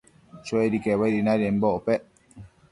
Chuebi 0.45 0.77
quebuedi 0.83 1.19
nadimbocpec 1.23 2.01